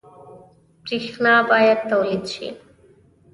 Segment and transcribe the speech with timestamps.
[0.83, 2.47] برښنا باید تولید شي